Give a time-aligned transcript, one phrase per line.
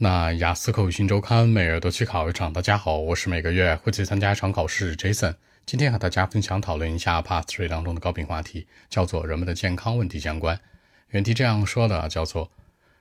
[0.00, 2.52] 那雅思口语新周刊每日都去考一场。
[2.52, 5.34] 大家好，我是每个月会去参加一场考试 Jason。
[5.66, 10.60] 今天和大家分享讨论一下 Part Three 当中的高频话题，叫做人们的健康问题相关。
[11.08, 12.48] 原题这样说的，叫做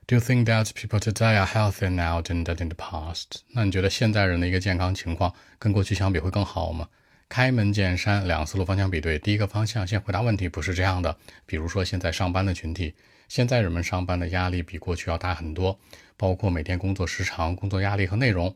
[0.07, 3.41] Do you think that people today are healthier now than in the past？
[3.50, 6.87] 那你觉得现在人的一个健康情况跟过去相比会更好吗？
[7.29, 9.19] 开门见山，两个思路方向比对。
[9.19, 11.15] 第一个方向，先回答问题，不是这样的。
[11.45, 12.95] 比如说，现在上班的群体，
[13.27, 15.77] 现在人们上班的压力比过去要大很多，
[16.15, 18.55] 包括每天工作时长、工作压力和内容。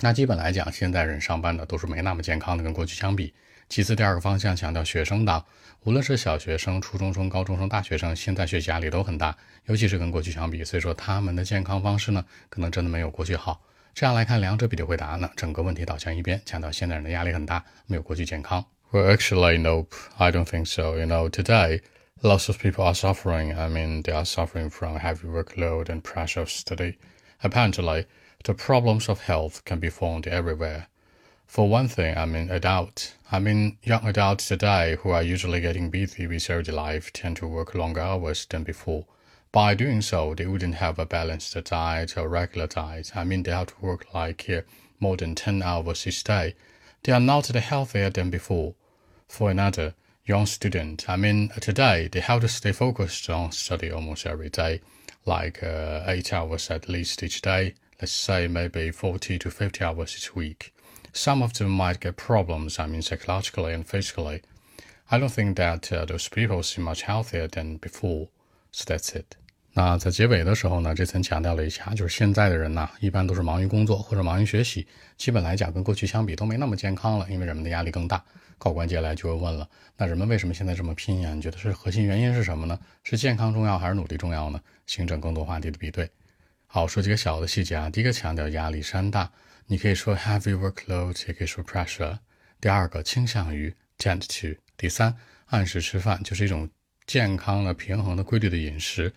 [0.00, 3.32] 那基本来讲，现在人上班的都是没那么健康的，跟过去相比。
[3.68, 5.44] 其次，第二个方向强调学生党，
[5.84, 10.64] 无论是小学生、初中生、高中生、大学生，现在学习压力都很大，尤其是跟过去相比。
[10.64, 13.62] 所以说，他们的健康方式呢，可能真的没有过去好。
[13.93, 18.65] 这样来看，两者比对回答呢，整个问题导向一边，强调现代人的压力很大，没有过去健康。
[18.91, 19.93] Well, actually, nope.
[20.17, 20.97] I don't think so.
[20.97, 21.81] You know, today,
[22.21, 23.53] lots of people are suffering.
[23.53, 26.97] I mean, they are suffering from heavy workload and pressure of study.
[27.41, 28.05] Apparently,
[28.43, 30.87] the problems of health can be found everywhere.
[31.47, 33.13] For one thing, I mean, adults.
[33.31, 37.47] I mean, young adults today who are usually getting busy with their life tend to
[37.47, 39.05] work longer hours than before.
[39.52, 43.16] By doing so, they wouldn't have a balanced diet or regular diet.
[43.16, 44.62] I mean, they have to work like uh,
[45.00, 46.54] more than 10 hours each day.
[47.02, 48.74] They are not healthier than before.
[49.26, 54.24] For another, young student, I mean, today they have to stay focused on study almost
[54.24, 54.82] every day,
[55.26, 60.14] like uh, 8 hours at least each day, let's say maybe 40 to 50 hours
[60.16, 60.72] each week.
[61.12, 64.42] Some of them might get problems, I mean, psychologically and physically.
[65.10, 68.28] I don't think that uh, those people seem much healthier than before.
[68.70, 69.36] So that's it.
[69.72, 78.24] 那在结尾的时候呢，这层强调了一下，就是现在的人呢，一般都是忙于工作或者忙于学习，基本来讲跟过去相比都没那么健康了，因为人们的压力更大。
[78.58, 81.32] 考官接下来就会问了，那人们为什么现在这么拼呀？
[81.32, 82.78] 你觉得是核心原因是什么呢？
[83.04, 84.60] 是健康重要还是努力重要呢？
[84.86, 86.10] 形成更多话题的比对。
[86.66, 87.88] 好，说几个小的细节啊。
[87.88, 89.30] 第一个强调压力山大，
[89.66, 92.18] 你可以说 heavy workload，也可以说 pressure。
[92.60, 94.60] 第二个倾向于 tend to。
[94.76, 95.16] 第三，
[95.46, 96.68] 按时吃饭就是一种
[97.06, 99.12] 健康的、平衡的、规律的饮食。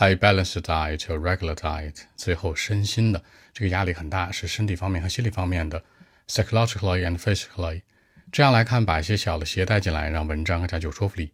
[0.00, 2.02] High balance diet to regular diet，。
[2.16, 3.20] 最后，身心的
[3.52, 5.82] 这个压力很大，是身体方面和心理方面的
[6.28, 7.82] ，psychologically and physically。
[8.30, 11.32] 这样来看，把一些小的鞋带进来，让文章更加有说服力。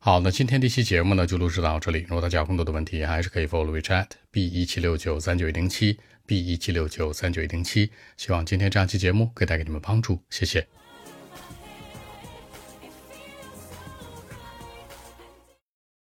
[0.00, 2.00] 好，那今天这期节目呢，就录制到这里。
[2.08, 7.92] 如果大家有更多的问题，还是可以 follow WeChat b 一七六九三九一零七 b 一七六九三九一零七。
[8.16, 10.66] 希望今天这样期节目可以带给你们帮助，谢谢。